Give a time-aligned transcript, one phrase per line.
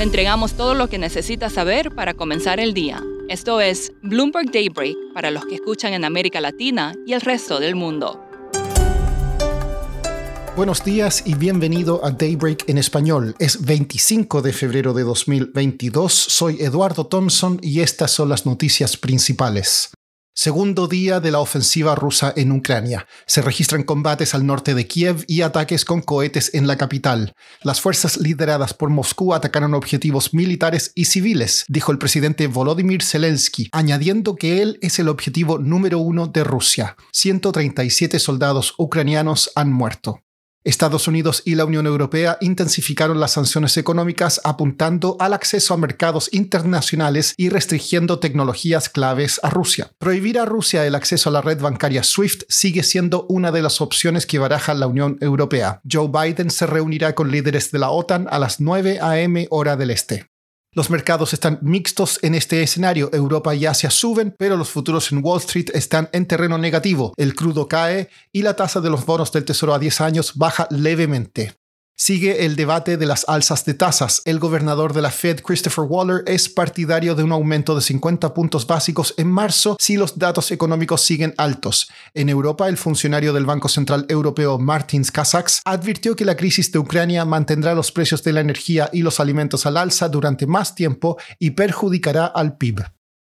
[0.00, 3.04] Le entregamos todo lo que necesita saber para comenzar el día.
[3.28, 7.74] Esto es Bloomberg Daybreak para los que escuchan en América Latina y el resto del
[7.74, 8.18] mundo.
[10.56, 13.34] Buenos días y bienvenido a Daybreak en español.
[13.38, 16.10] Es 25 de febrero de 2022.
[16.10, 19.90] Soy Eduardo Thompson y estas son las noticias principales.
[20.32, 23.06] Segundo día de la ofensiva rusa en Ucrania.
[23.26, 27.34] Se registran combates al norte de Kiev y ataques con cohetes en la capital.
[27.62, 33.68] Las fuerzas lideradas por Moscú atacaron objetivos militares y civiles, dijo el presidente Volodymyr Zelensky,
[33.72, 36.96] añadiendo que él es el objetivo número uno de Rusia.
[37.12, 40.22] 137 soldados ucranianos han muerto.
[40.64, 46.28] Estados Unidos y la Unión Europea intensificaron las sanciones económicas apuntando al acceso a mercados
[46.32, 49.90] internacionales y restringiendo tecnologías claves a Rusia.
[49.98, 53.80] Prohibir a Rusia el acceso a la red bancaria SWIFT sigue siendo una de las
[53.80, 55.80] opciones que baraja la Unión Europea.
[55.90, 59.46] Joe Biden se reunirá con líderes de la OTAN a las 9 a.m.
[59.50, 60.29] hora del este.
[60.72, 63.10] Los mercados están mixtos en este escenario.
[63.12, 67.12] Europa y Asia suben, pero los futuros en Wall Street están en terreno negativo.
[67.16, 70.68] El crudo cae y la tasa de los bonos del Tesoro a 10 años baja
[70.70, 71.59] levemente.
[71.96, 74.22] Sigue el debate de las alzas de tasas.
[74.24, 78.66] El gobernador de la Fed, Christopher Waller, es partidario de un aumento de 50 puntos
[78.66, 81.90] básicos en marzo si los datos económicos siguen altos.
[82.14, 86.78] En Europa, el funcionario del Banco Central Europeo, Martins Kazaks, advirtió que la crisis de
[86.78, 91.18] Ucrania mantendrá los precios de la energía y los alimentos al alza durante más tiempo
[91.38, 92.82] y perjudicará al PIB.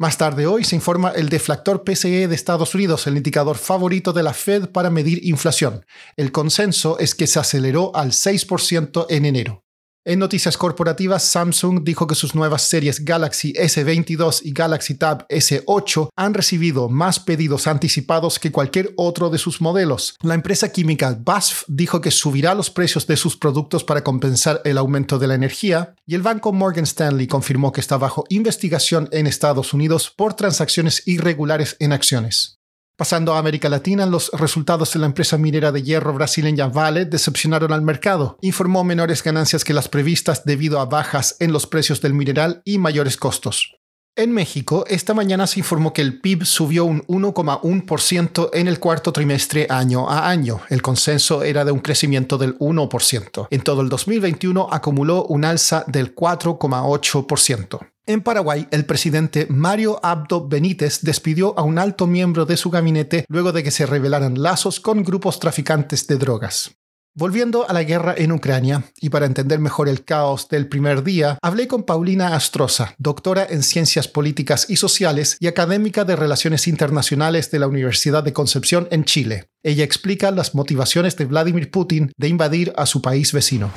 [0.00, 4.22] Más tarde hoy se informa el deflactor PCE de Estados Unidos, el indicador favorito de
[4.22, 5.84] la Fed para medir inflación.
[6.16, 9.64] El consenso es que se aceleró al 6% en enero.
[10.08, 16.08] En noticias corporativas, Samsung dijo que sus nuevas series Galaxy S22 y Galaxy Tab S8
[16.16, 20.16] han recibido más pedidos anticipados que cualquier otro de sus modelos.
[20.22, 24.78] La empresa química BASF dijo que subirá los precios de sus productos para compensar el
[24.78, 29.26] aumento de la energía, y el banco Morgan Stanley confirmó que está bajo investigación en
[29.26, 32.57] Estados Unidos por transacciones irregulares en acciones.
[32.98, 37.72] Pasando a América Latina, los resultados de la empresa minera de hierro brasileña Vale decepcionaron
[37.72, 38.36] al mercado.
[38.40, 42.78] Informó menores ganancias que las previstas debido a bajas en los precios del mineral y
[42.78, 43.76] mayores costos.
[44.16, 49.12] En México, esta mañana se informó que el PIB subió un 1,1% en el cuarto
[49.12, 50.60] trimestre año a año.
[50.68, 53.46] El consenso era de un crecimiento del 1%.
[53.48, 57.78] En todo el 2021 acumuló un alza del 4,8%.
[58.08, 63.26] En Paraguay, el presidente Mario Abdo Benítez despidió a un alto miembro de su gabinete
[63.28, 66.70] luego de que se revelaran lazos con grupos traficantes de drogas.
[67.14, 71.36] Volviendo a la guerra en Ucrania, y para entender mejor el caos del primer día,
[71.42, 77.50] hablé con Paulina Astroza, doctora en Ciencias Políticas y Sociales y académica de Relaciones Internacionales
[77.50, 79.50] de la Universidad de Concepción en Chile.
[79.62, 83.70] Ella explica las motivaciones de Vladimir Putin de invadir a su país vecino.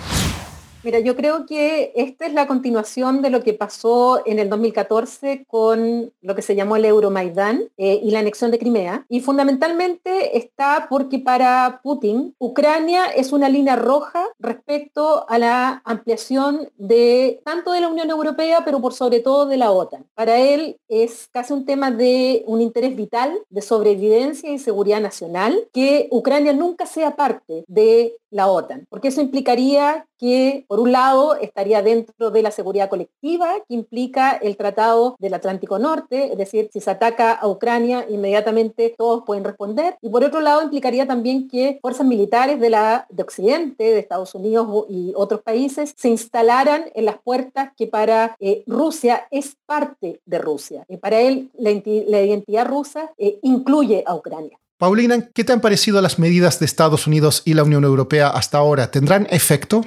[0.84, 5.46] Mira, yo creo que esta es la continuación de lo que pasó en el 2014
[5.47, 9.06] con lo que se llamó el Euromaidán eh, y la anexión de Crimea.
[9.08, 16.70] Y fundamentalmente está porque para Putin, Ucrania es una línea roja respecto a la ampliación
[16.78, 20.08] de tanto de la Unión Europea, pero por sobre todo de la OTAN.
[20.16, 25.68] Para él es casi un tema de un interés vital de sobrevivencia y seguridad nacional
[25.74, 31.36] que Ucrania nunca sea parte de la OTAN, porque eso implicaría que, por un lado,
[31.36, 36.70] estaría dentro de la seguridad colectiva, que implica el Tratado del Atlántico Norte, es decir,
[36.72, 41.50] si se ataca a Ucrania, inmediatamente todos pueden responder, y por otro lado, implicaría también
[41.50, 46.86] que fuerzas militares de, la, de Occidente, de Estados Unidos y otros países, se instalaran
[46.94, 50.86] en las puertas que para eh, Rusia es parte de Rusia.
[50.88, 54.59] Y para él, la, identidad rusa eh, incluye a Ucrania.
[54.78, 58.59] Paulina, ¿qué te han parecido las medidas de Estados Unidos y la Unión Europea hasta
[58.59, 58.92] ahora?
[58.92, 59.82] ¿Tendrán efecto?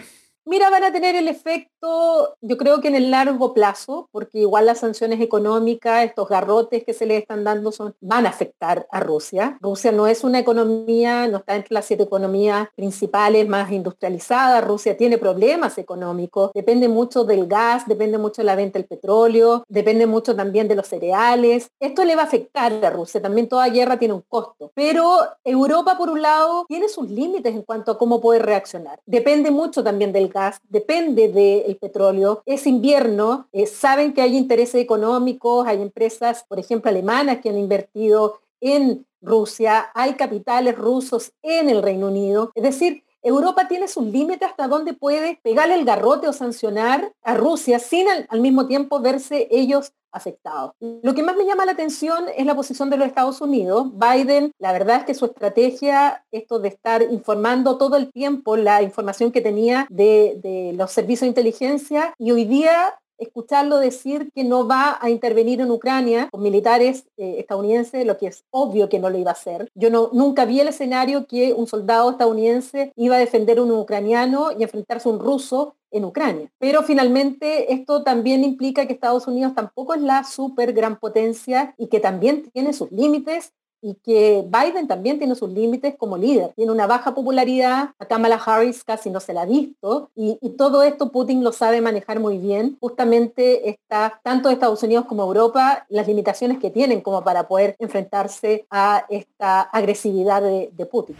[0.46, 4.66] Mira, van a tener el efecto, yo creo que en el largo plazo, porque igual
[4.66, 7.72] las sanciones económicas, estos garrotes que se le están dando
[8.02, 9.56] van a afectar a Rusia.
[9.62, 14.62] Rusia no es una economía, no está entre las siete economías principales más industrializadas.
[14.62, 19.64] Rusia tiene problemas económicos, depende mucho del gas, depende mucho de la venta del petróleo,
[19.68, 21.70] depende mucho también de los cereales.
[21.80, 23.22] Esto le va a afectar a Rusia.
[23.22, 24.72] También toda guerra tiene un costo.
[24.74, 29.00] Pero Europa, por un lado, tiene sus límites en cuanto a cómo puede reaccionar.
[29.06, 30.33] Depende mucho también del
[30.68, 36.90] depende del petróleo, es invierno, eh, saben que hay intereses económicos, hay empresas, por ejemplo,
[36.90, 42.50] alemanas que han invertido en Rusia, hay capitales rusos en el Reino Unido.
[42.54, 47.34] Es decir, Europa tiene sus límites hasta dónde puede pegarle el garrote o sancionar a
[47.34, 50.72] Rusia sin al, mismo tiempo verse ellos afectados.
[50.78, 53.88] Lo que más me llama la atención es la posición de los Estados Unidos.
[53.94, 58.82] Biden, la verdad es que su estrategia, esto de estar informando todo el tiempo la
[58.82, 64.44] información que tenía de, de los servicios de inteligencia y hoy día escucharlo decir que
[64.44, 68.98] no va a intervenir en Ucrania con militares eh, estadounidenses, lo que es obvio que
[68.98, 69.68] no lo iba a hacer.
[69.74, 73.72] Yo no, nunca vi el escenario que un soldado estadounidense iba a defender a un
[73.72, 76.50] ucraniano y enfrentarse a un ruso en Ucrania.
[76.58, 81.86] Pero finalmente esto también implica que Estados Unidos tampoco es la super gran potencia y
[81.86, 83.52] que también tiene sus límites
[83.84, 86.52] y que Biden también tiene sus límites como líder.
[86.56, 90.84] Tiene una baja popularidad, a Kamala Harris casi no se la ha visto y, todo
[90.84, 92.78] esto Putin lo sabe manejar muy bien.
[92.80, 98.64] Justamente está tanto Estados Unidos como Europa las limitaciones que tienen como para poder enfrentarse
[98.70, 101.16] a esta agresividad de Putin.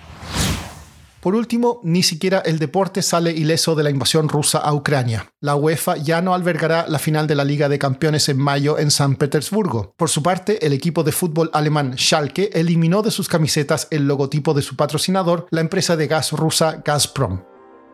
[1.25, 5.33] Por último, ni siquiera el deporte sale ileso de la invasión rusa a Ucrania.
[5.41, 8.91] La UEFA ya no albergará la final de la Liga de Campeones en mayo en
[8.91, 9.95] San Petersburgo.
[9.97, 14.53] Por su parte, el equipo de fútbol alemán Schalke eliminó de sus camisetas el logotipo
[14.53, 17.43] de su patrocinador, la empresa de gas rusa Gazprom.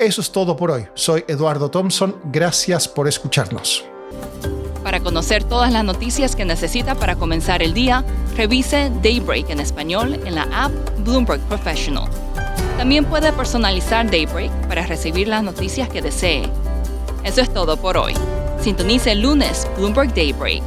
[0.00, 0.86] Eso es todo por hoy.
[0.94, 2.16] Soy Eduardo Thompson.
[2.32, 3.84] Gracias por escucharnos.
[4.82, 8.04] Para conocer todas las noticias que necesita para comenzar el día,
[8.36, 10.72] revise Daybreak en español en la app
[11.04, 12.10] Bloomberg Professional.
[12.80, 16.48] También puede personalizar Daybreak para recibir las noticias que desee.
[17.24, 18.14] Eso es todo por hoy.
[18.58, 20.62] Sintonice el lunes Bloomberg Daybreak